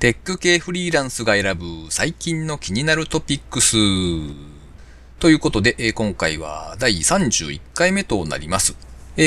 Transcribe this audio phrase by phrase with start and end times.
[0.00, 3.76] テック系フリーランスが選ぶ最近の気になるトピックス。
[5.18, 8.76] ということで、今回は第31回目となります。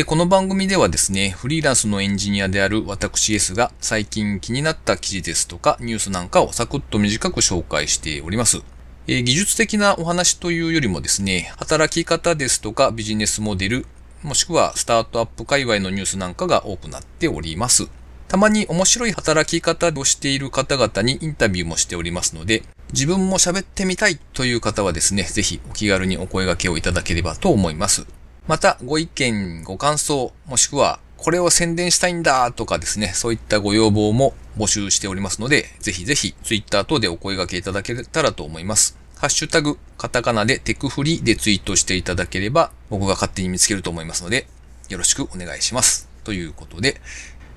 [0.08, 8.64] この番組ではですね、フリーランスのエンジニアである私 S が最近気になった記事ですとかニュースなんかをサクッと短く紹介しております。
[9.05, 13.86] 技術的なお話というよりもですね、働き方ですとかビジネスモデル、
[14.24, 17.90] もしくはスタートアップ界隈のニュースなんかが多くなっております。
[18.34, 28.07] たまに面白い働き方をしている方々にインタビューもしておりますので、自分も喋ってみたいという方はですね、ぜひお気軽にお声掛けをいただければと思います。
[28.47, 38.97] また、ご意見、ご感想、もしくは、これを宣伝したいんだとかですね、そういったご要望も募集しておりますので、ぜひぜひ、ツイッター等でお声掛けいただけたらと思います。
[39.16, 44.47] ハッシュタグ、カタカナでテクフリでツイートしていただければ、僕が勝手に見つけると思いますので、
[44.89, 46.11] よろしくお願いします。
[46.23, 47.00] ということで、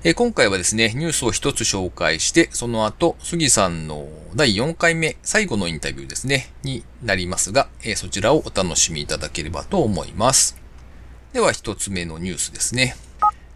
[0.03, 10.55] え今回はですね、ニュースを一つ紹介して、その後、杉さんの第4回目、最後のインタビューですね、になりますが、えそちらをお楽しみいただければと思います。
[11.33, 12.95] では一つ目のニュースですね。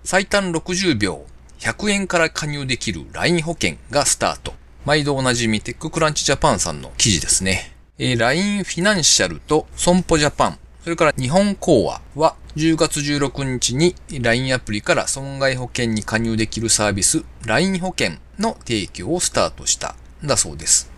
[0.04, 1.26] 最短60秒、
[1.60, 4.56] 100円から加入できる LINE 保険がスタート。
[4.84, 7.76] 毎度おなじみ TechCrunch Japan さんの記事ですね。
[8.00, 20.92] え LINE フィナンシャルと損保ジャパン、それから日本興亜は10月16日に LINE アプリから損害保険に加入できるサービス LINE 保険の提供をスタートしたんだそうです。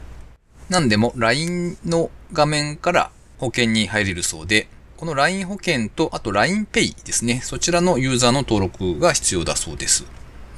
[0.70, 7.42] なんでも LINE の画面から保険に入れるそうで、この LINE 保険とあと LINEPay ですね。
[7.44, 10.06] そちらのユーザーの登録が必要だそうです。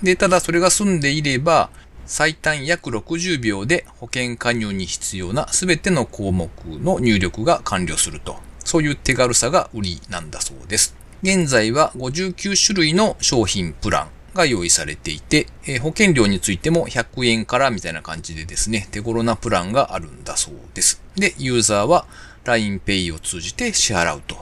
[0.04, 1.72] で、ただそれが済んでいれば、
[2.06, 8.38] 最短約60秒で保険加入に必要なすべての項目の入力が完了すると。
[8.76, 10.98] そういう手軽さが売りなんだそうです。
[11.24, 21.02] 現在は59種類の商品プランが用意されていて、え保険料についても100円からみたいな感じでですね、手頃なプランがあるんだそうです。
[21.16, 22.06] で、ユーザーは
[22.44, 24.36] LINEPay を通じて支払うと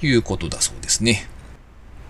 [0.00, 1.28] いうことだそうですね。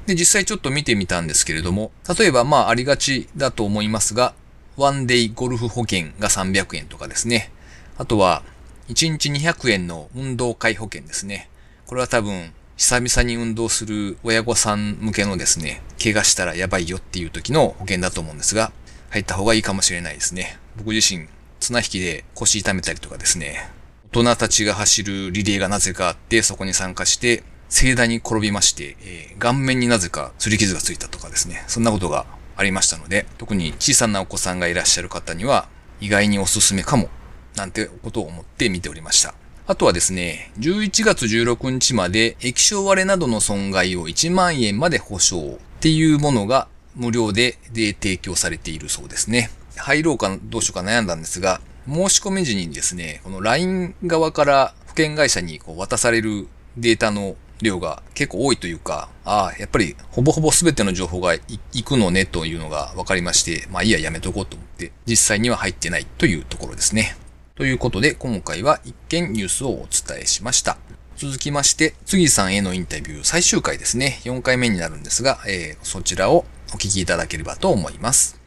[0.06, 4.34] で、実際ちょっと見てみたんですけれども、例えばまあありがちだと思いますが、
[4.76, 7.50] ワンデイゴルフ保険が300円とかですね。
[7.98, 8.44] あとは、
[8.88, 11.48] 1日200円の運動会保険ですね。
[11.86, 18.72] これは多分、久々に運動する親御さん向けのですね、怪我したらやばいよっていう時の保険だと思うんですが、
[19.10, 20.58] 入った方がいいかもしれないですね。
[20.76, 21.28] 僕自身、
[21.60, 23.70] 綱引きで腰痛めたりとかですね、
[24.12, 32.26] 大人たちが走るリレーがなぜかあって、そこに参加して、盛大に転びまして、えー、顔面になぜか擦り傷がついたとかですね、そんなことが
[32.56, 35.68] ありましたので、特に小さなお子さんがいらっしゃる方には、
[36.00, 37.10] 意外におすすめかも
[37.54, 39.34] なんてことを思って見ておりました。
[39.68, 49.50] あとはですね、11月16日まで液晶割れなどの損害を1万円まで保証っていうものが無料でで提供されているそうですね。
[49.76, 56.46] 入ろうかどうしようか悩んだんですが、申し込み時にですね、この LINE 側から保険会社にこう渡される
[56.76, 67.16] データの量が結構多いというか、ああ、やっぱりほぼほぼ全ての情報がいくのねというのが分かりまして、まあいいややめとこうと思って、実際には入ってないというところですね。
[67.56, 70.76] ということで、今回は一件ニュースをお伝えしました。
[71.16, 74.20] 続きまして、杉さんへのインタビュー最終回ですね。
[74.24, 78.38] 4回目になるんですが、えー、そちらをお聞きいただければと思います。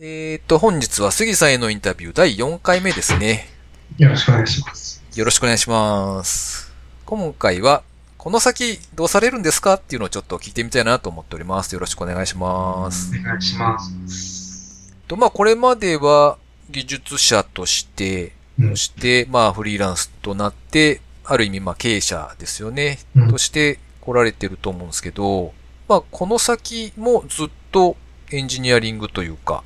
[0.00, 3.50] えー、っと、本日は杉さんへのインタビュー第4回目ですね。
[3.98, 5.04] よろしくお願いします。
[5.14, 6.72] よろしくお願いします。
[7.04, 7.82] 今回は、
[8.16, 11.74] この先どうされるんですかっていうのをちょっと聞いてみたいなと思っております。
[11.74, 13.12] よろしくお願いします。
[13.14, 13.78] お願いしま
[14.08, 14.94] す。
[15.06, 16.38] と、まあ、これまでは、
[16.72, 25.52] 技術者として、そして、まあ、フリーランスとなって、ある意味、まあ、経営者ですよね、うん、として来られてると思うんですけど、
[25.88, 27.96] まあ、この先もずっと
[28.32, 29.62] エンジニアリングというか、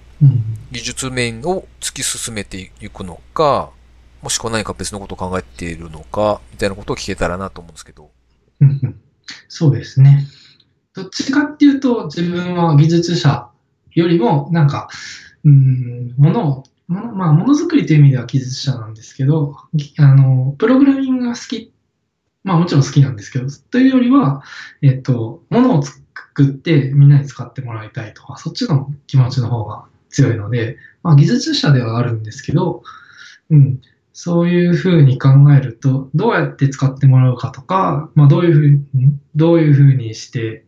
[0.73, 3.71] 技術面を突き進めていくのか、
[4.23, 8.11] もしくは何か別のことを考えているのか、みたいなことを聞けたらなと思うんですけど。
[9.49, 10.27] そうですね。
[10.95, 13.49] どっちかっていうと、自分は技術者
[13.93, 14.89] よりも、なんか、
[15.45, 19.57] うん、ものをも、まあ、ものづくりという意味では技術者なんですけど、
[19.99, 21.73] あの、プログラミングが好き、
[22.45, 24.43] まあもちろん好きなんですけど、というよりは、
[24.83, 32.83] えっと、ものを作ってみんなに使ってもらいたいとか、そっちの気持ちの方が強いので、まあ技術者ではあるんですけど、
[33.51, 33.81] うん、
[34.13, 40.65] そういうふうに考えると、どうやって使ってもらうかとか、まあどういうふうに、どういうふうにして、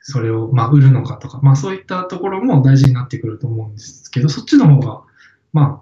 [0.00, 5.02] それをまあ売るのかとか、まあそういったところも大事になってくると思うんですけど、そっちの方が
[5.54, 5.80] ま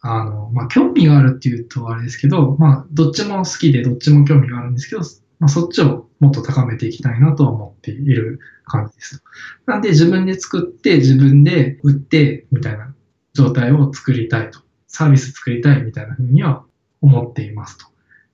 [0.00, 5.02] あ、あの、まあ、興味があるっていうとあれですけど、まあ、どっちも好きでどっちも興味があるんですけど、
[5.38, 9.22] まあ、そっちをもっと高めていきたいなとは思っている感じです。
[9.66, 12.94] なんで自分で作って自分で売ってみたいな
[13.32, 14.60] 状態を作りたいと。
[14.88, 16.64] サービス作りたいみたいなふうには
[17.00, 17.86] 思っていますと。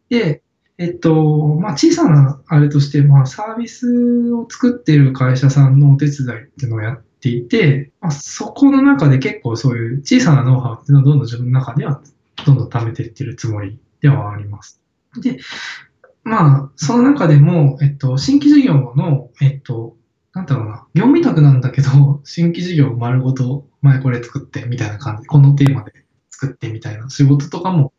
[0.09, 0.43] で、
[0.77, 12.01] えっと、まあ、小さなあれとして、まあ、サービスを作っている会社さんのお手伝いっていうのをやっていて、まあ、そこの中で結構そういう小さなノウハウっていうのはどんどん自分の中では
[12.47, 14.81] どんどん貯めていってるつもりではあります。
[15.21, 15.39] で、
[16.25, 19.97] まあ、その中でも、えっと、新規事業の、えっと、
[20.35, 25.93] なんだろうな、業務委託なんだけど、 新規事業丸ごと前これ作ってみたいな感じ、このテーマで
[26.31, 27.93] 作ってみたいな仕事とかも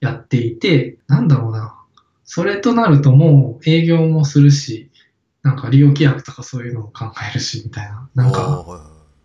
[0.00, 1.74] やっていて、なんだろうな、
[2.24, 4.90] それとなるともう営業もするし、
[5.44, 8.08] なんか利用規約とかそういうのを考えるし、みたいな。
[8.14, 8.64] なんか、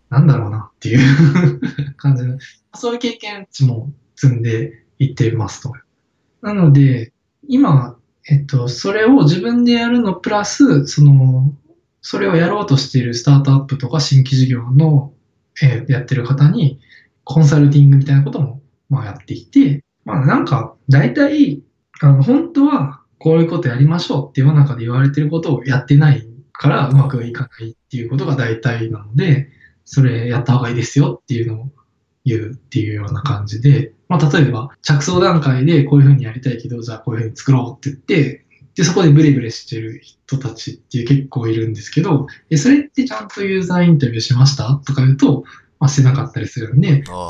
[0.10, 1.60] なんだろうなっていう
[1.95, 2.38] 感じで、
[2.75, 5.74] そういう経験値も積んでいってますと。
[6.42, 7.13] なので、
[7.48, 7.98] 今、
[8.30, 11.54] えっと、それを自分でやるのプラス、その、
[12.01, 15.13] それをやろうとしているスタートアップとか新規事業の、
[15.63, 16.81] えー、やってる方に、
[17.24, 21.63] コンサルティングみたいなことも、まあやっていて、まあなんか、大体、
[22.01, 29.50] あの、本当はこういうことやりましょうって世の中で言われてることをやってないからうまくいかないっていうことが大体なので、
[29.86, 31.71] それやった方がいいですよっていうのを
[32.25, 38.45] 言うっていうような感じで、まあ、例えば着想段階でこういうふうにやりたいけど、じゃあこういうふうに作ろうって言って、
[38.75, 45.44] で、そこでブレブレしてる人たちっていう結構いるんですけど、え、それってちゃんとユーザーインタビューしましたとか言うと、
[45.80, 47.30] まあ、してなかったりするんで、じゃあ、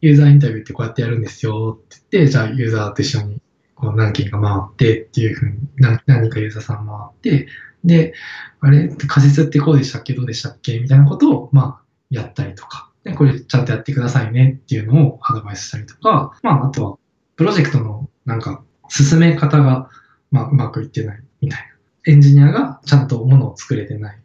[0.00, 3.40] ユーザーインタビューってこうやってやるんですよって言って、じゃあユーザーと一緒に
[3.78, 7.48] こう何件か回ってっていうふうに何、何かユーザーさん回って、
[7.84, 8.12] で、
[8.60, 10.14] あれ、仮説ってこうでしたっけ？
[10.14, 10.80] どうでしたっけ？
[10.80, 16.98] みたいなことを、まあ、やったりとか、で、これちゃんとやってくださいねっていうのをアドバイスしたりとか、まあ、あとは、
[17.36, 19.88] プロジェクトのなんか、進め方が、
[20.32, 22.12] まあ、うまくいってないみたいな。
[22.12, 24.18] エンジニアがちゃんとものを作れてない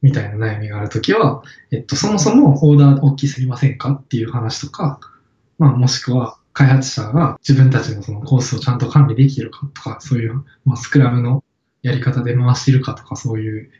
[0.00, 1.42] みたいな悩みがあるときは、
[1.72, 3.92] えっと、そもそもオーダー大きすぎませんか？
[3.92, 4.98] っていう話とか、
[5.58, 11.44] まあ、もしくは、開発者が自分たちのそのコースをちゃんと管理できてるかとか、そういう、まあ、スクラムの
[11.82, 13.70] やり方で回してるかとか、そういう、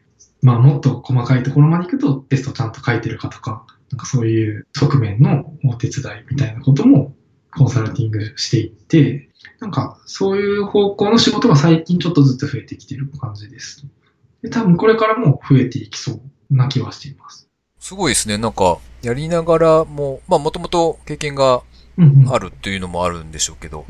[0.43, 7.15] まあ、もっと細かいところまで行くとテストちゃんと書いてるかとか、なんかそういう側面のお手伝いみたいなことも
[7.57, 9.31] コンサルティングしていって、
[9.61, 13.87] なんかそういう方向の仕事が最近ちょっとずつ増えてきてる感じです。
[14.43, 17.49] で多分これからも増えていきそうな気はしています。
[17.79, 18.37] すごいですね。
[18.37, 21.63] なんか、やりながらも、まあもともと経験が
[22.31, 23.85] あるっていうのもあるんでしょうけど、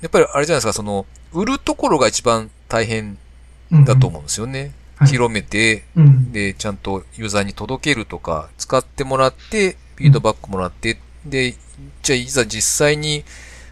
[0.00, 3.18] やっぱりあれじゃないですか、その、売るところが一番大変
[3.84, 4.72] だと思うんですよね。
[5.06, 11.54] 広めて、はい、で、ちゃんとユーザーに届けるとか、使ってもらって、フィードバックもらって、うん、で、
[12.02, 13.24] じゃあいざ実際に、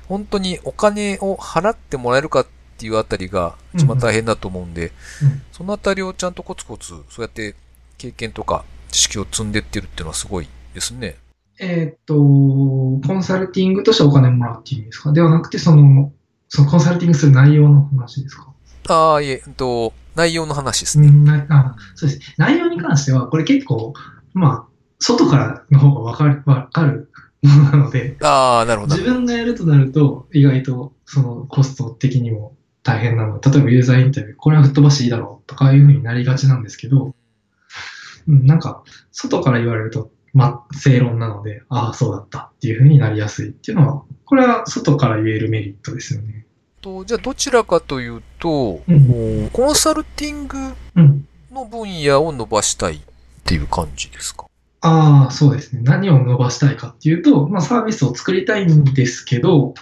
[0.08, 2.47] 本当にお金を払ってもらえるかっ
[2.79, 4.93] ていうあたりが一番大変だと思うんで、
[5.23, 7.55] うん、そのあたりをちゃんとコツコツ、そうやって
[7.99, 11.17] 経験とか知識を積んでってるっていうのはすごいですね。
[11.58, 15.12] えっ、と、コンサルティングとしてお金もらうっていう意味ですか？
[15.12, 16.12] ではなくて、その、
[16.49, 18.53] そのコンサルティングする内容の話ですか？
[18.88, 21.11] ああ、いえ、えっと、内容の話ですね。
[21.49, 22.35] あそうです。
[22.37, 23.94] 内容に関しては、これ結構、
[24.32, 27.11] まあ、外からの方がわかる、わかる
[27.43, 28.94] ものなので、ああ、なるほど。
[28.97, 37.14] 自分がやるとなると、意外と、そのコスト的にも大変なので、例えばユーザーインタビュー、これは吹っ飛ばしていいだろうとかいうふうになりがちなんですけど、
[38.29, 46.44] うん、なんか、外から言われると、ま、正論なので、ああ、そうだったっていうふうになりやすいっていうのは、これは外から言えるメリットですよね。
[46.82, 50.58] とじゃあどちらかというと、うん、コンサルティング
[51.50, 53.00] の分野を伸ばしたいっ
[53.44, 54.46] ていう感じですか、
[54.82, 55.81] ああ、そうですね。
[55.82, 59.72] 何を伸ばしたいかっていうと、まあ、サービスを作りたいんですけど、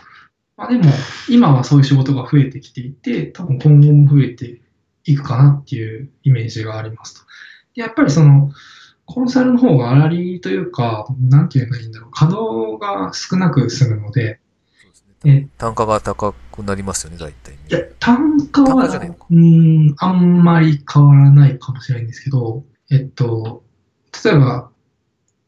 [0.57, 0.85] まあ、でも、
[1.29, 4.61] 今はそういう仕事が増えてきていて、多分今後も増えて
[5.05, 7.27] いくかなっていうイメージがありますと。
[7.75, 8.53] やっぱりその、
[9.07, 14.41] コンサルの方が粗利というか、なんて言えばいいんだろう、稼働が少なく済むので、
[15.25, 17.55] ね、単価が高くなりますよね、大体。
[17.55, 23.65] いや、単価は、価うん、あんまり変わらないかもしれないんですけど、えっと、
[24.25, 24.71] 例えば、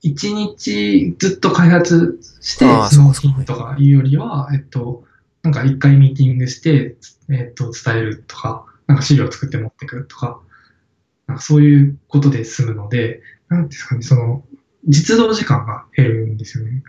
[0.01, 5.05] 一日ずっと開発して、納品とかいうよりは、えっと、
[5.43, 6.97] なんか一回ミーティングして、
[7.29, 10.41] えっと、伝えるとか、なんか資料作って持ってくるとか、
[11.27, 14.45] なんかそういうことで済むので、なんですかね、その、
[14.87, 16.83] 実動時間が減るんですよね。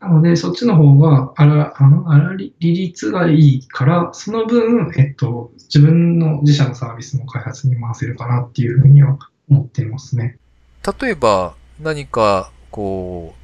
[0.00, 9.18] なので、そっちの方が、あら、あの、あらり、利率がいいから、その分、えっと、自分の自社のサービスの開発に回せるかなっていうふうには
[9.50, 10.38] 思っていますね。
[11.00, 13.38] 例えば、何か、こう、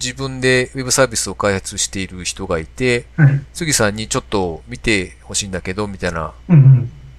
[0.00, 6.32] 自分でウェブサービスを開発している人がいて、はい、杉さんにちょっと見てほしいんだけど、みたいな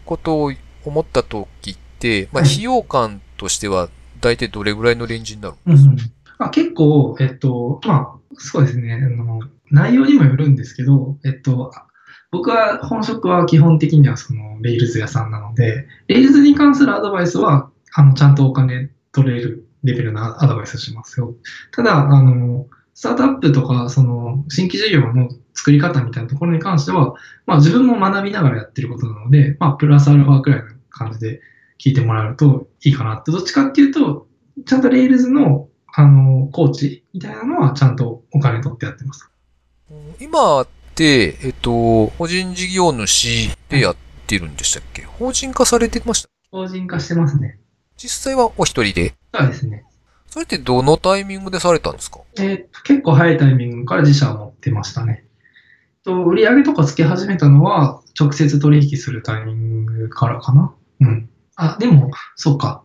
[0.06, 0.54] ことを
[0.86, 3.90] 思った時って、まあ、費用感としては
[4.22, 5.98] 大体どれぐらいのレンジになるんですか、うん、
[6.40, 11.72] まあ、結構、えっと、まあ、そうですね、あの、内容にもよるんですけど、えっと、
[12.32, 21.34] 僕は本職は基本的にはその、レイルズ屋さんなので、レイルズに関するアドバイスは、あの、ちゃんとお金取れるレベルのアドバイスしますよ。
[21.72, 31.42] ただ、あの、スタートアップとか、その、新規事業の作り方みたいなところに関しては、まあ自分も学びながらやってることなので、まあプラスアルファくらいの感じで
[31.80, 33.32] 聞いてもらえるといいかなって。
[33.32, 34.28] どっちかっていうと、
[34.66, 39.30] ちゃんとレイルズの、あの、コーチみたいなのはちゃんとお金取ってやってます。
[40.20, 43.96] 今って、えっと、法人事業主でやっ
[44.28, 47.60] てるんでしたっけ、法人化されてました法人化してますね。
[47.98, 49.16] 実際はお一人で？
[49.34, 49.86] そうですね。
[50.28, 52.20] それってどのタイミングでされたんですか？
[52.38, 55.26] えー、結構早いタイミングから自社を持ってましたね。
[56.04, 60.74] と、売上とかつけ始めたのは、直接取引するタイミングからかな。
[61.02, 61.30] うん。
[61.62, 62.84] あ、でも、そうか。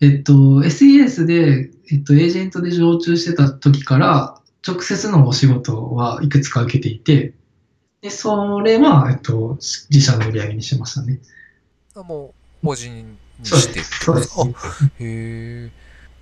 [0.00, 7.34] えっと、SES で、えっと、エージェントで常駐してた時から、直接のお仕事はいくつか受けていて、
[8.00, 9.58] で、それは、えっと、
[9.90, 11.20] 自社の売り上げにしましたね。
[11.94, 13.82] あ、もう、法人にして。
[13.82, 14.28] そうです。
[14.30, 14.84] そうです。
[14.84, 15.70] へえ。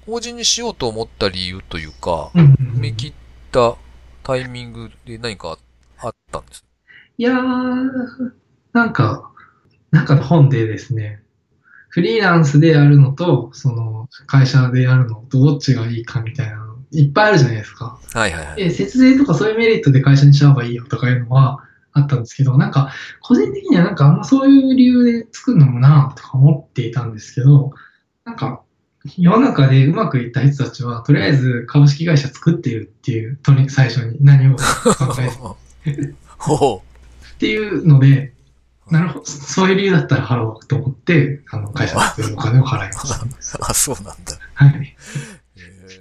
[0.04, 3.12] 法人にしようと思った理由というか、うんうんうん、見切っ
[3.52, 3.76] た
[4.25, 5.56] タイミングで何か
[6.00, 6.64] あったんです
[7.18, 7.90] いやー、
[8.73, 9.30] なんか、
[9.92, 11.23] なんかの本でですね、
[11.88, 17.99] フリーランスでやるのと、その、会社でやるのとどっちがいいかみたいなの、いっぱいあるじゃないですか。
[18.12, 18.57] はいはいはい。
[18.57, 21.61] で、節税とかそういうメリットで会社にした方がいいよとかいうのは
[21.92, 27.73] あったんですけど、なんか、個人的にはなんかあんまそういう理由で作るのもなとか思っていたんですけど、
[28.25, 28.62] なんか、
[29.16, 34.62] 世の中でうまくいった人たちは、とりあえず株式会社作っているっていう、とに最初に何を考
[35.85, 36.14] えて。
[36.37, 36.88] ほう。
[37.35, 38.33] っていうので、
[38.90, 43.59] なるほど、そういう理由だったら払おうと思って、あの、会社作るお金を払いました。
[43.68, 44.38] あ、そうなんだ。
[44.54, 44.97] はい。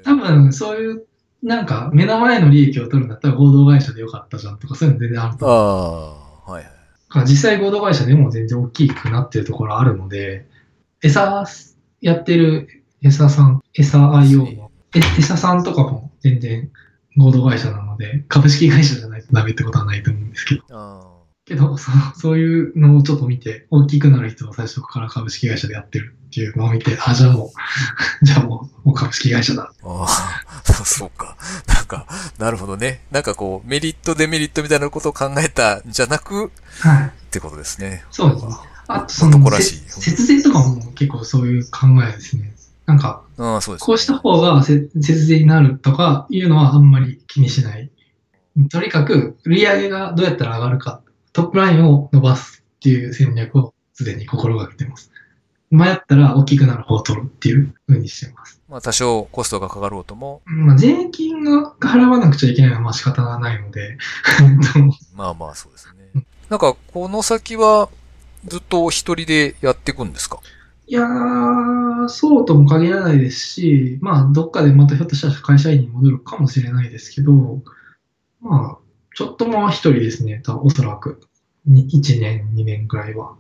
[0.04, 1.04] 多分、そういう、
[1.44, 5.58] なんか、目の前の利益を取るんだったら合同会社でよかったじゃんとか、そういうの全然あると思う。
[5.58, 6.64] ああ、はい
[7.10, 7.26] はい。
[7.26, 10.46] 実際合同会社でも全然大きくなってるところあるので、
[11.02, 11.46] 餌
[12.02, 14.72] やってる餌さん、餌 IO の、
[15.18, 16.72] 餌さんとかも全然
[17.16, 21.17] 合同会社なので、株式会社じゃないとダメってことはないと思うんですけど。
[21.48, 27.50] けど そ、そういうのをちょっと見て、大きくなる人は最初から株式会社でやってるっていうのを見て、あ、じゃあもう、
[28.26, 29.72] じゃあもう、もう株式会社だ。
[29.84, 31.38] ああ、 そうか。
[31.68, 32.06] なんか、
[32.38, 33.02] なるほどね。
[33.12, 36.52] なんかこう、メリット、デメリットみたいなことを考えたんじゃなく、
[36.82, 37.08] はい。
[37.08, 38.04] ってことですね。
[38.12, 38.54] そうですね。
[38.88, 42.54] あと、その、節税とかも結構そういう考えですね。
[42.86, 44.90] なんか、あそうです、ね、こうした方が節
[45.26, 47.92] 税になるとかいうのはあんまり気にしない。
[48.72, 51.02] とにかく、売り上げがどうやったら上がるか、
[51.38, 55.12] トップラインを伸ばすっていう戦略をすでに心がけてます。
[55.70, 58.60] 迷ったら大きくなる方を取るっていう風にしてます。
[58.68, 60.42] まあ多少コストがかかろうとも。
[60.46, 64.00] まあ税金が払わなくちゃいけないのはまあ仕方がないので。
[65.14, 66.26] まあまあそうですね。
[66.50, 67.88] なんかこの先は
[68.48, 70.40] ずっと一人でやっていくんですか？
[70.88, 77.62] いやー、そうとも限らないですし、まあ、どっかでまたひょっとしたら会社員に戻るかもしれないですけど、
[78.42, 78.87] まあ、
[79.18, 81.20] ちょっともう一人ですね、おそらく。
[81.68, 83.34] 1年、2年くらいは。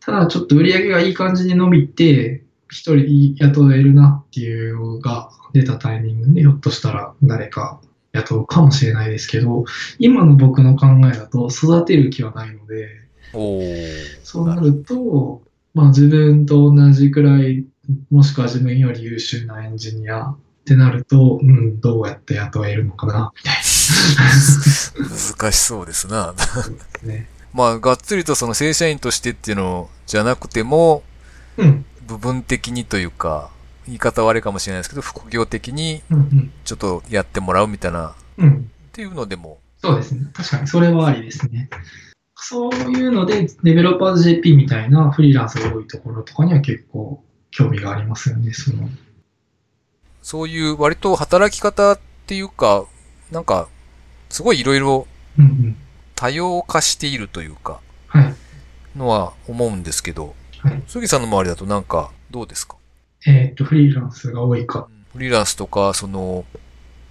[0.00, 7.80] ただ、ちょっと売り上げがいい感じに伸びて、一人雇えるなっていうのが出たタイミングで、ひょっとしたら誰か
[8.14, 9.64] 雇うかもしれないですけど、
[10.00, 12.88] 今の僕の考えだと育てる気はないので、
[14.24, 15.40] そうなると、
[15.72, 17.64] まあ自分と同じくらい、
[18.10, 23.73] もしくは自分より優秀なエンジニアってなると、うん、どうやって雇えるのかな、みたいな。
[25.38, 26.34] 難しそうですな。
[27.02, 31.02] ね、まあ、がっつりとその正社員としてっていうのじゃなくても、
[31.56, 33.50] うん、部分的にというか、
[33.86, 36.02] 言い方悪いかもしれないですけど、副業的に
[36.64, 39.58] ちょっとやってもらうみたいな、うん、っていうのでも。
[39.78, 40.26] そうですね。
[40.32, 41.68] 確かにそれはありですね。
[42.36, 48.88] そういうので、デベロッパーズ JP みたいなフリーランスが多いところとかには結構興味がありますよね、その。
[50.22, 52.84] そういう割と働き方っていうか、
[53.30, 53.68] なんか、
[54.34, 55.06] すごいいろいろ
[56.16, 58.34] 多様化しているというか、はい。
[58.98, 60.82] のは思うんですけど、はい。
[60.88, 62.74] 杉さんの周りだとなんかどうですか？
[63.28, 64.88] えっと、フリーランスが多いか。
[65.12, 66.44] フリーランスとか、その、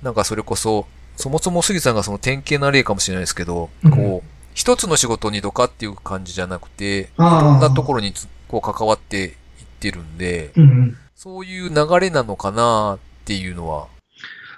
[0.01, 8.13] なんかそれこそ、そもそも杉さんがその典型な例かもしれないですけど、うん、こう、一つの仕事にどかっていう感じじゃなくて、いろんなところに
[8.49, 9.31] こう関わっていっ
[9.79, 13.87] てるんで、うん、そういう流れなのかなっていうのは。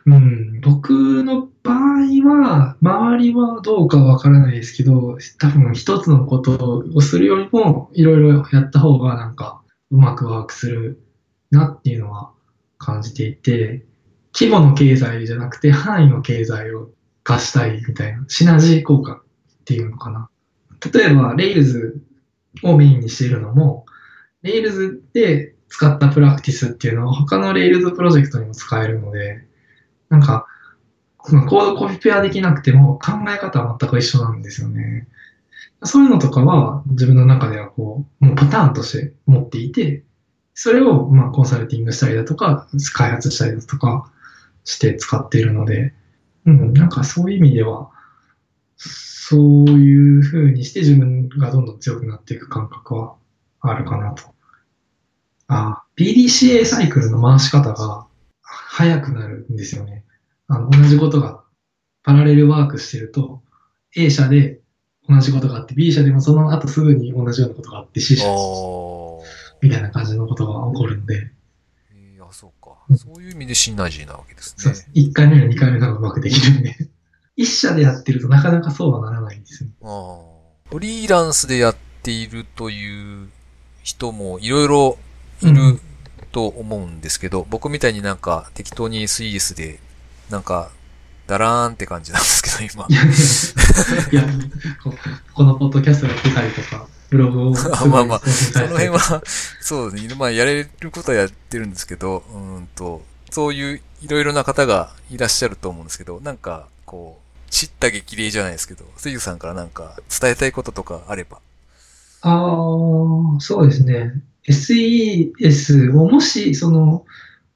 [0.07, 1.77] うん、僕の場合
[2.29, 11.01] は、周りはどうかわからないですけど、多分一つのことをするよりも、いろいろやった方がなんか、うまくワークする
[11.49, 12.31] なっていうのは
[12.77, 13.83] 感じていて、
[14.33, 16.91] 規模の経済じゃなくて範囲の経済を
[17.23, 20.29] 貸したいみたいな、シナジー効果っていうのかな。
[20.93, 21.93] 例えば、Rails
[22.61, 23.85] をメインにしているのも、
[24.43, 29.47] Rails で使ったプラクティスっていうのは他の Rails プロジェクトにも使えるので、
[30.09, 30.47] なんか、
[31.17, 35.07] コードコピペはできなくても考え方は全く一緒なんですよね。
[35.83, 40.03] そういうのとかは自分の中ではこう、もうパターンとして持っていて、
[40.53, 44.11] それをまあコンサルティングしたりだとか、開発したりだとか
[44.63, 45.93] して使っているので、
[46.45, 47.89] うん、なんかそういう意味では、
[48.77, 53.15] そういうふうにして自分がどんどん強くなっていく感覚は
[53.61, 54.23] あるかなと。
[55.47, 58.04] あ、PDCA サイクルの回し方が
[58.75, 60.03] 早くなるんですよね。
[60.47, 61.45] あの、同じことが
[62.03, 63.41] パラレルワークしてると、
[63.95, 64.59] A 社で
[65.07, 68.27] 同じことがあって、B 社でもその後すぐに同じようなことがあって、C 社
[69.61, 71.31] みたいな感じのことが起こるんで。
[71.93, 72.75] えー、あ、そうか。
[72.97, 74.63] そういう意味でシナジーなわけですね。
[74.63, 74.89] そうです。
[74.93, 76.75] 1回目や2回目がうまくできるんで。
[77.39, 79.75] 1社でやってるとなかなかそうはならないんですよ、ね。
[79.83, 80.19] あ
[80.69, 83.29] フリーランスでやっているという
[83.83, 84.97] 人もいろいろ
[85.41, 85.79] いる
[86.35, 89.79] と思うんですけど、うん、僕みたいになんか適当に SES で
[90.29, 90.69] なんか
[91.27, 92.85] だらーんって感じなんですけど、今。
[94.11, 94.23] いや、
[95.33, 97.51] このポッドキャストやってたりとか、ブログを。
[97.87, 99.23] まあまあ、その辺は、
[99.61, 100.15] そうですね。
[100.15, 103.01] まあ、やれることはやってるんですけど、うんと、
[103.31, 111.39] そういういろいろな方がいらっしゃると思うんですけど、なんか、こう、知った激励じゃないですけど、杉さんからなんか伝えたいこととかあれば。
[112.21, 114.13] ああ、そうですね。
[114.47, 117.05] SES をもし、その、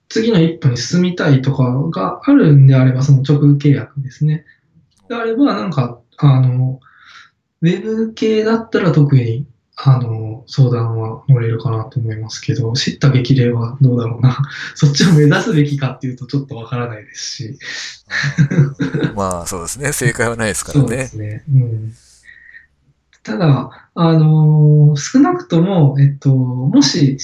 [0.10, 4.46] 次の一歩に進みたいとかがあるんであれば、その直契約ですね。
[5.08, 6.80] であれば、なんか、あの、
[7.62, 14.38] ウェブ系だったら特に、あの、相談は乗れるかなと思いますけど、知った激励はどうだろうな。
[14.76, 17.60] そっちを目指すべきかっていうとちょっとわからないですし。
[19.16, 19.94] まあ、そうですね。
[19.94, 20.82] 正解はないですからね。
[20.82, 21.44] そうですね。
[21.50, 21.94] うん。
[23.24, 27.18] ただ、あの少なくとも、えっと、もし、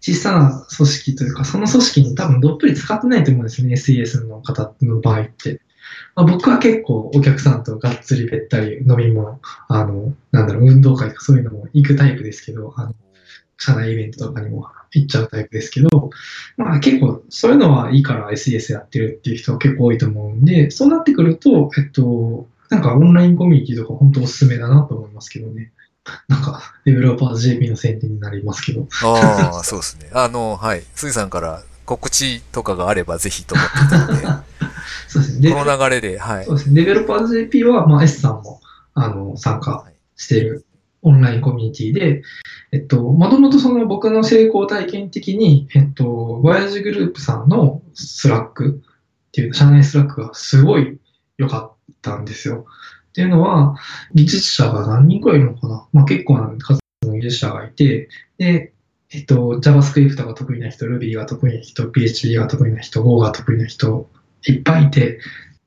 [0.00, 5.60] 小さな組織というか、その組織に多分どっぷり使ってないと思うんですよね、SES の方の場合って。
[6.16, 12.94] まあ、僕は結構お客さんとがっつりべったり飲み物、あの、なんだろう、運動会とかそういうのも行くタイプですけど、あの、
[13.56, 16.10] 社内イベントとかにも行っちゃうタイプですけど、
[16.56, 25.72] まあ結構そういうのはいいから SES やってるっていう人は結構多いと思うんで、そうなってくると、えっと、なんかオンラインコミュニティとか本当おすすめだなと思いますけどね。
[26.28, 28.86] なんか、デベロッパーズ JP の宣伝になりますけど。
[29.04, 30.10] ああ、そうですね。
[30.12, 30.82] あの、はい。
[30.94, 34.26] 杉さんから告知とかがあればぜひと思ってたので。
[35.08, 35.52] そうですね。
[35.52, 36.44] この流れで、はい。
[36.44, 36.74] そうですね。
[36.82, 38.60] Developers JP は、まあ、S さんも、
[38.94, 39.84] あの、参加
[40.16, 40.64] している
[41.02, 42.22] オンラインコミュニティで、
[42.72, 46.04] えっと、もともとその僕の成功体験的に、えっと、
[46.42, 48.82] VOYAGE GROUP さんの Slack
[49.28, 50.98] っていう、社内 Slack がすごい
[51.38, 52.66] 良かったんですよ。
[53.16, 53.76] っていうのは、
[54.12, 55.88] 技術者が何人くらいいるのかな？
[55.94, 58.74] まあ結構な数の技術者がいて、で、
[59.10, 64.10] えっと、JavaScript が得意な人、Ruby が得意な人、PHP が得意な人、Go が得意な人、
[64.46, 65.18] いっぱいいて、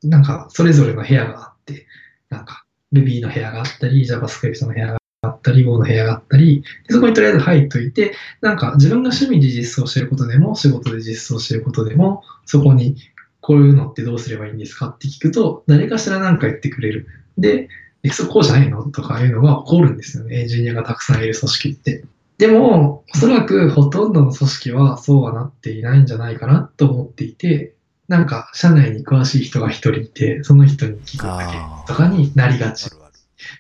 [0.03, 1.87] なんか、それぞれの部屋があって、
[2.29, 12.97] なんか、Ruby の部屋があったり、JavaScript の部屋があったり、Go の部屋があったり、でそこにとりあえず入っといて、なんか自分が趣味で実装してることでも、仕事で実装してることでも、そこに
[13.41, 17.07] こういうのってどうすればいいんですかって聞くと、誰かしら何か言ってくれる。
[17.41, 17.69] で、
[18.03, 18.83] え、そこうじゃないの？
[18.83, 20.41] とかいうのが起こるんですよね。
[20.41, 22.05] エンジニアがたくさんいる組織って。
[22.37, 27.73] でも、おそらくほとんどの組織はそうはなっていないんじゃないかなと思っていて、
[28.07, 31.47] なんか、社内に詳しい人が一人いて、その人に聞くだ
[31.85, 32.89] けとかになりがち。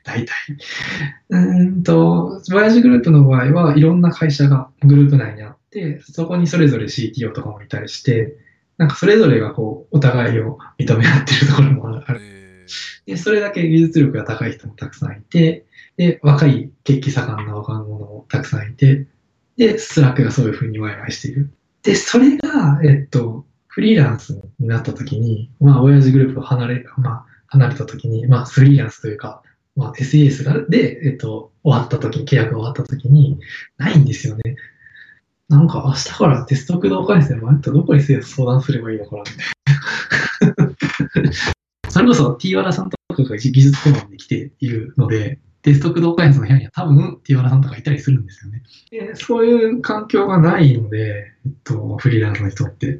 [0.03, 0.35] 大体。
[1.29, 8.37] うんと、バヤジグループの場合はいろんな会社がグループ内にあって、そこにそれぞれ CTO とかもいたりして、
[8.77, 12.38] なんかそれぞれがこう、お互いを認め合ってるところもある。
[13.05, 15.65] で、それだけ技術力が高い人もたくさんいて、
[15.97, 19.07] で、若い、血気盛んな若者もたくさんいて、
[19.57, 21.51] で、 Slack がそういうふうにワイワイしている。
[21.83, 29.41] で、それが、えっと、フリーランスになった時に、まあ、 VOYAGE GROUP を離れ、まあ、離れた時に、まあ、フリーランスというか、
[29.75, 33.39] まあ、SES がで、えっと、終わった時、契約が終わった時に、
[33.77, 34.55] ないんですよね。
[35.47, 39.31] なんか、明日からテスト駆動開発迷ったらどこに相談すればいいのかなって。
[41.89, 48.63] それこそ T ワラさんとかが技術顧問で来ているので、テスト駆動開発の部屋には多分 T ワラさんとかいたりするんですよね。
[48.91, 52.99] でそういう環境がないので、えっと、フリーランスの人って、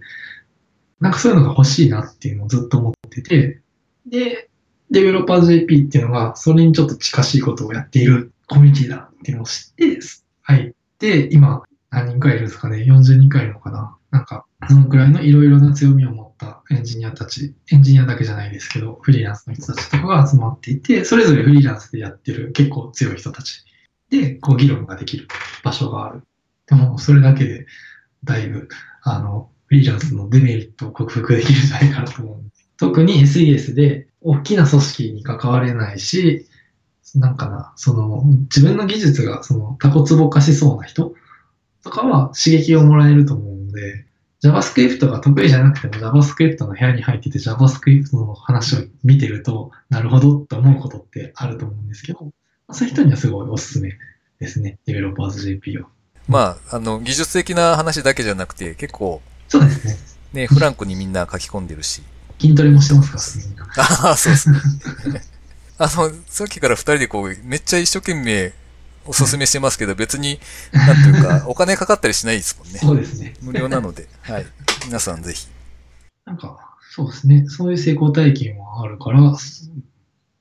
[0.99, 3.61] なんかそういうのが欲しいなっていうのをずっと思ってて、
[4.05, 4.49] で、
[4.91, 9.99] デベロッパー JP っていうのが、それにちょっと近しいことをやっているコミュニティだっていうのを知って、
[10.41, 13.95] 入って、今、何人くらいいるんですかね ?40 人くらいいるのかな？
[14.11, 23.63] なんか、そのくらいのいろいろな強みを持ったエンジニアたち、エンジニアだけじゃないですけど、フリーランスの人たちとかが集まっていて、それぞれフリーランスでやってる結構強い人たち
[24.09, 25.27] で、こう議論ができる
[25.63, 26.23] 場所がある。
[26.67, 27.65] でも、それだけで、
[28.23, 28.67] だいぶ、
[29.03, 32.43] あの、フリーランスのデメリットを克服できるんじゃないかなと思う。
[32.77, 36.47] 特に SES で大きな組織に関われないし、
[37.15, 41.13] なんかな、その、自分の技術がそのタコツボ化しそうな人
[41.83, 44.05] とかは刺激をもらえると思うので、
[44.41, 52.31] JavaScript が得意じゃなくても JavaScript の部屋に入ってて JavaScript の話を見てると、なるほどって思うことってあると思うんですけど、
[52.71, 53.97] そういう人にはすごいおすすめ
[54.39, 54.79] ですね。
[54.85, 55.89] デベロッパーズ JP は。
[56.27, 59.97] まあ、あの、技術的な話だけじゃなくて、結構、そうですね。
[60.41, 62.03] ね、フランクにみんな書き込んでるし。
[62.39, 63.65] 筋トレもしてますから、みんな。
[63.65, 64.59] ああ、そうですね。
[65.79, 68.53] あの、さっきから二人でこう、めっちゃ一生懸命
[69.05, 70.39] おすすめしてますけど、別に、
[70.71, 72.79] なんていうか、 お金かかったりしないですもんね。
[72.79, 73.33] そうですね。
[73.41, 74.45] 無料なので、はい。
[74.85, 75.47] 皆さんぜひ。
[76.25, 77.45] なんか、そうですね。
[77.47, 79.35] そういう成功体験はあるから、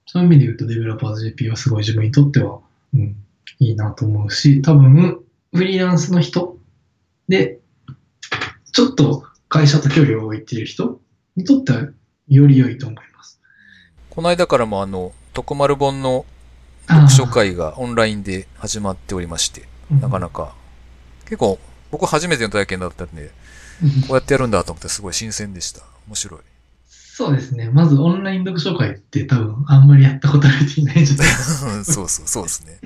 [0.06, 2.60] そういう意味で言うと、デベロッパーズ GP はすごい自分にとっては、
[2.94, 3.16] うん、
[3.58, 5.20] いいなと思うし、多分、
[5.52, 6.58] フリーランスの人
[7.28, 7.60] で、
[8.72, 11.00] ちょっと会社と距離を置いている人
[11.36, 11.88] にとっては、
[12.28, 13.40] より良いと思います。
[14.10, 16.26] この間からもあの、徳丸本の
[16.88, 20.54] 読書会がオンラインで始まっておりまして、なかなか、
[21.24, 21.58] 結構、
[21.90, 23.30] 僕初めての体験だったんで、
[24.06, 25.82] こうやってやるんだと思ってすごい新鮮でした。
[26.08, 26.40] 面白い。
[26.86, 27.70] そうですね。
[27.70, 31.38] まずオンライン読書会って多分あんまりやったことある人いないんじゃないか
[31.78, 31.84] な。
[31.84, 32.80] そうそう、そうですね。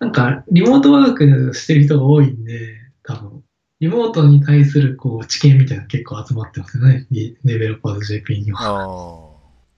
[0.00, 3.42] なんか、リモートワークしてる人が多いんで、多分、
[3.80, 7.06] リモートに対するこう知見みたいなの結構集まってますよね。
[7.10, 9.25] Developers JP には。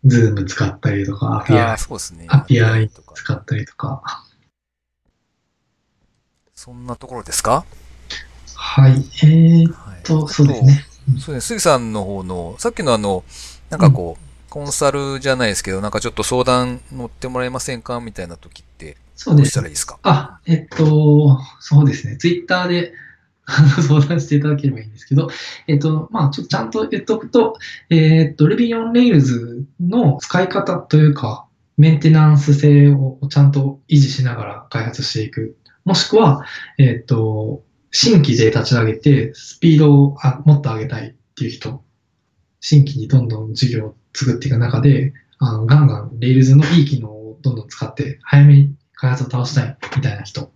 [0.05, 2.27] Zoom 使ったりとか、 appear そうですね。
[2.29, 3.15] appear.in とか。
[3.15, 4.25] 使ったりとか。
[6.55, 7.65] そんなところですか？
[8.55, 8.93] はい。
[8.93, 10.03] えーっはい。
[10.03, 10.85] と、そうですね。
[11.19, 11.59] そうですね。
[11.59, 13.25] 杉さんの方の、さっきのあの、
[13.71, 18.01] なんかこう、コンサルじゃないですけど、なんかちょっと相談乗ってもらえませんか？
[18.01, 19.99] みたいな時って、そうですどうしたらいいですか？
[20.03, 22.17] あ、えっと、そうですね。
[22.17, 22.93] ツイッターで
[23.89, 25.29] 相談していただければいいんですけど、
[25.67, 27.57] えっと、まあ、ちょっとちゃんと言っとくと、
[27.89, 31.47] えっと、Ruby on Rails の使い方というか、
[31.79, 35.57] メンテナンス性をちゃんと維持しながら開発していく。
[35.85, 36.45] もしくは、
[36.77, 41.83] えっと、新規で立ち上げて、スピードをもっと上げたいっていう人、
[42.61, 50.53] 新規にどんどん事業を作っていく中で、あのガンガン Rails のいい機能をどんどん使って、早めに開発を倒したいみたいな人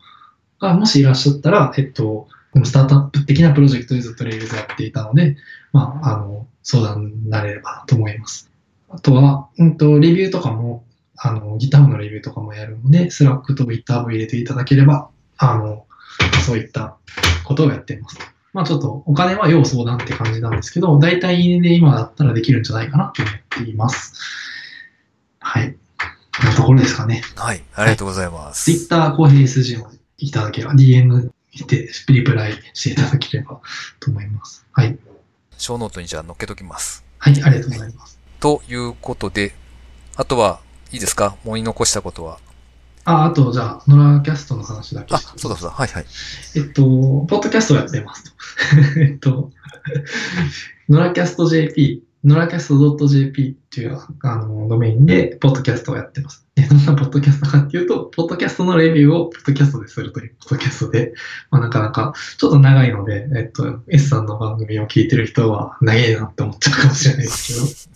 [0.61, 5.37] がもしいらっしゃったら、えっと、でもスタートアップ的なプロジェクトでずっと Rails やっていたので、
[5.73, 8.51] まあ、あの、相談になれればなと思います。
[8.91, 10.85] あとは、うんと、レビューとかも、
[11.17, 15.87] あの、GitHub のレビューとかもやるので、Slack と GitHub 入れていただければ、あの、
[16.45, 16.97] そういった
[17.45, 18.19] ことをやっています。
[18.53, 23.35] まあちょっとお金は要相談って感じなんですけど、大体いいねで今だったらできるんじゃないかなと思っ
[23.65, 24.13] ています。
[25.41, 25.75] はい。
[26.37, 27.23] こんなところですかね。
[27.35, 27.63] はい。
[27.75, 28.65] ありがとうございます。
[28.65, 31.31] Twitter 公平 SG をいただければ、DM
[31.67, 33.61] でリプライしていただければ
[34.01, 34.65] と思います。
[34.73, 34.99] はい。
[35.59, 37.05] ショーノートにじゃあ載っけときます。
[37.19, 38.19] はい、ありがとうございます。
[38.41, 39.55] ということで、
[40.17, 40.61] あとは、
[40.91, 41.37] いいですか？
[41.45, 42.39] もう言い残したことは？
[43.05, 45.75] あ、あと、じゃあ、ノラキャストの話だけあそうだそうだ。
[45.75, 46.07] はいはい。
[46.57, 48.31] えっと、ポッドキャストをやってますと。
[49.01, 49.51] えっと、
[50.89, 56.47] ノラキャスト JP、ノラキャスト .jp っていうあのドメインで、ポッドキャストをやってます。
[56.55, 61.15] で、どんなポッドキャストかっていうと、ポッドキャストのレビューをポッドキャストでするというポッドキャストで、
[61.51, 67.89] まあ、なかなかちょっと長いので、えっと、S さんの番組を聞いてる人は長いなって思っちゃうかもしれないです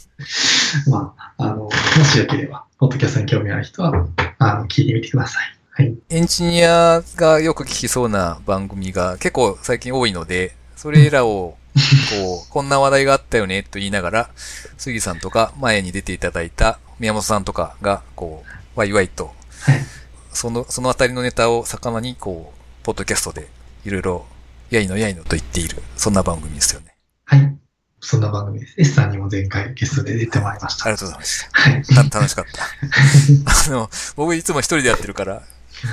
[0.85, 1.71] けど、 まあ、あの、も
[2.05, 4.09] しよければ、ポッドキャストに興味ある人は、
[4.39, 5.57] あの、聞いてみてください。
[5.71, 5.95] はい。
[6.09, 11.57] エンジニアがよく聞きそうな番組が結構最近多いので、それらを、
[12.11, 14.31] こう、こんな話題があったよね、と言いながら、
[14.79, 19.85] 杉さんとか前に出ていただいた宮本さんとかが、こう、ワイワイと、はい。
[20.33, 23.49] その、そのあたりのネタを魚に、こう、ポッドキャストで、
[23.85, 24.27] いろいろ、
[24.71, 26.95] やいのやいのと言っている、そんな番組ですよね。
[27.25, 27.57] はい。
[28.01, 28.75] そんな番組です。
[28.79, 30.87] S さんにも前回ゲストで出てもらいました。
[30.87, 31.61] ありがとうございました。
[31.61, 32.09] はい。
[32.11, 33.71] た楽しかった。
[33.71, 35.43] あの、僕いつも一人でやってるから、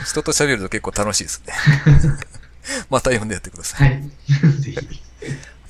[0.05, 1.53] 人と喋ると結構楽しいですね。
[2.89, 3.89] また呼んでやってください。
[3.89, 4.09] はい。
[4.61, 5.02] ぜひ。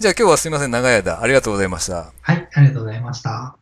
[0.04, 2.12] じゃあ今日はすいません、長い間ありがとうございました。
[2.20, 2.50] はい。
[2.56, 3.56] ありがとうございました。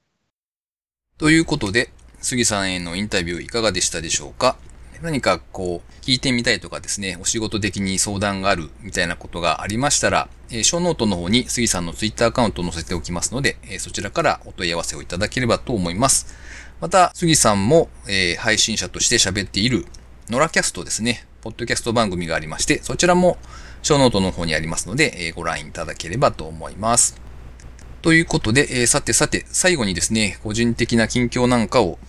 [1.20, 4.58] ということで、杉さんへのインタビューいかがでしたでしょうか？
[5.04, 16.34] 何かこう、聞いてみたいとかですね、お仕事的に相談があるみたいなことがありましたら、えー、ショーノートの方に杉さんのツイッターアカウントを載せておきますので、えーそちらからお問い合わせをいただければと思います。
[16.80, 19.86] また、杉さんも、えー配信者として喋っている、
[20.28, 23.38] ノラキャストですね、ポッドキャスト番組がありまして、そちらも、
[23.82, 27.20] ショーノートの方にありますので、えご覧いただければと思います。
[28.02, 32.00] ということで、えさてさて、最後にですね、個人的な近況なんかを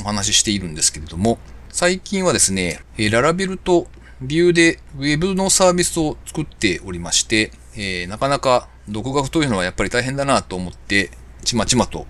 [0.00, 1.38] お話ししているんですけれども、
[1.70, 3.88] 最近はですね、え Laravel と
[4.20, 11.10] Vue で Web のサービスを作っておりまして、えー、なかなか独学というのはやっぱり大変だなと思って、
[11.44, 12.06] ちまちまと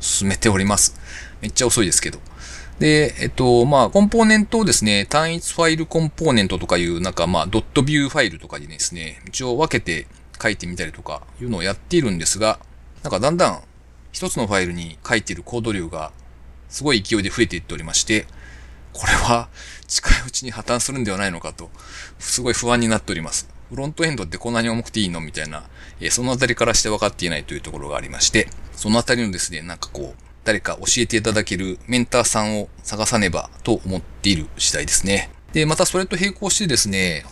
[0.00, 0.98] 進めております。
[1.40, 2.18] めっちゃ遅いですけど。
[2.78, 10.06] で、えっと、まあ、コンポーネントをですね、単一ファイルコンポーネントとかいう、なんかまあ、ドットビューファイルとかにですね、一応分けて
[10.42, 12.58] 書いてみたりとかいうのをやっているんですが、
[13.02, 13.62] なんかだんだん
[14.12, 16.12] 一つのファイルに書いているコード量が
[16.68, 18.26] すごい勢いで増えていっておりまして、
[18.92, 19.48] これは
[19.86, 21.70] 近いうちに破綻するんではないのかと、
[22.18, 23.48] すごい不安になっております。
[23.70, 25.64] フロントエンドってこんなに重くていいのみたいな、
[26.00, 35.30] え、そのあたりからして分かっていないというところがありまして、そのあたりのですね、なんかこう、誰か教えていただけるメンターさんを探さねばと思っている次第ですね。
[35.52, 37.24] で、またそれと並行してですね、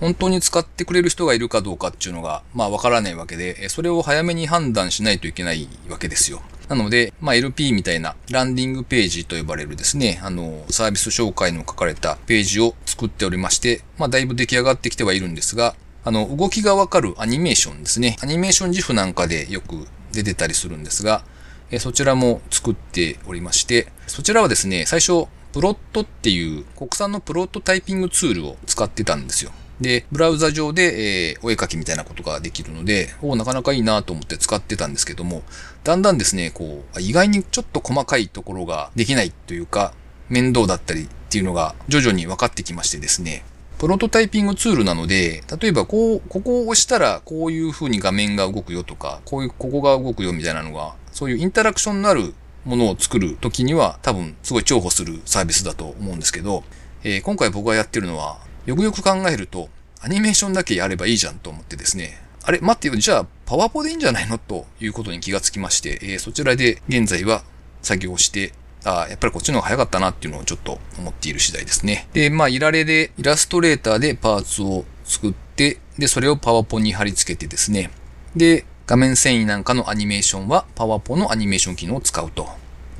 [0.00, 6.42] 本当に使ってくれる人がいるかどうかっていうのが、まあわからないわけで、それを早めに判断しないといけないわけですよ。
[6.68, 18.16] なので、まあ LP みたいなランディングページと呼ばれるですね、あの、サービス紹介の書かれたページを作っておりまして、まあだいぶ出来上がってきてはいるんですが、あの、動きがわかるアニメーションですね。
[18.22, 21.24] アニメーション自負なんかでよく出てたりするんですが、
[21.72, 29.52] えそちらも作っておりまして、そちらはですね、最初、プロットっていう国産のプロトタイピングツールを使ってたんですよ。
[29.80, 35.42] で、ブラウザ上で、えー、お絵かきみたいなことができるので、おなかなかいいなと思って使ってたんですけども、
[35.82, 39.94] だんだんですね、こう、意外にちょっと細かいところができないというか、
[40.28, 43.44] 面倒だったりっていうのが徐々に分かってきましてですね、
[43.78, 56.64] プロトタイピングツールなので、例えばこう、ここを押したらこういう風に画面が動くよとか、こういう、ここが動くよみたいなのが、そういうインタラクションのあるものを作るときには多分すごい重宝するサービスだと思うんですけど、
[57.04, 59.68] えー、今回僕がやってるのは、よくよく考えると、
[60.00, 64.36] アニメーションだけやればいいじゃんと思ってですね、あれ待ってよ、じゃあパワポでいいんじゃないの？
[64.36, 67.44] ということに気がつきまして、えー、そちらで現在は
[67.82, 68.52] 作業して
[68.84, 72.08] あやっぱりこっちの方が早かったなっていうのをちょっと思っている次第ですね。
[72.14, 77.90] で、まあ、いられで、イラストレーターでパーツを作って、で、それをパワポに貼り付けてですね。
[78.34, 82.46] で、画面遷移なんかのアニメーションはパワポのアニメーション機能を使うと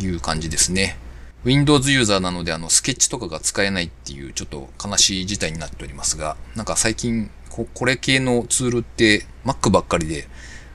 [0.01, 0.97] いう感じですね。
[1.45, 10.29] Windows ユーザーなのであのスケッチとかが使えないっていうちょっと悲しい事態になっておりますが、なんか最近ここれ系のツールって Mac ばっかりで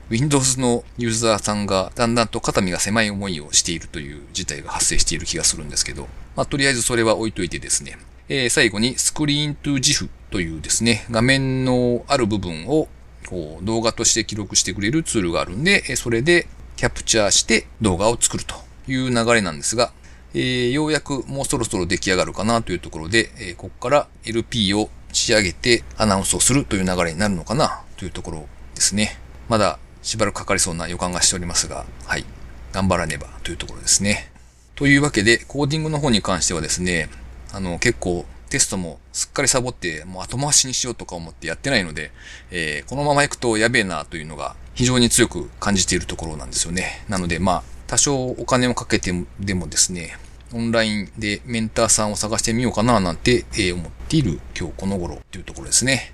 [0.08, 12.86] Windows のユーザーさんがだんだんと肩身が狭い思いをしているという事態が発生している気がするんですけど、まあ、とりあえずそれは置いといてですね、えー、最後にスクリーントゥ GIF というですね、画面のある部分を
[13.26, 18.54] こう動画として記録してくれるツールがあるんで、それでキャプチャーして動画を作ると
[18.86, 19.92] いう流れなんですが、
[20.34, 29.18] えー、ようやくもうそろそろ出来上がるかなというところで、えー、ここから LP を仕上げてアナウンスをするという流れになるのかなというところですね。
[29.48, 32.24] まだしばらくかかりそうな予感がしておりますが、はい。
[32.72, 34.30] 頑張らねばというところですね。
[34.74, 37.08] というわけで、コーディングの方に関してはですね、
[37.52, 42.10] あの、結構テストもすっかりサボって、もう後回しにしようとか思ってやってないので、
[42.50, 47.04] えー、このまま行くとやべえなというのが非常に強く感じているところなんですよね。
[47.08, 50.16] なので、まあ、多少お金をかけてでもですね、
[50.52, 56.12] オンラインでメンターさんを探してみようかななんて、え思っている今日この頃というところですね。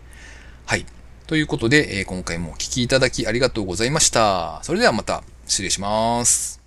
[0.66, 0.86] はい。
[1.26, 4.60] ということで、え今回もお聴きいただきありがとうございました。
[4.62, 6.63] それではまた失礼します。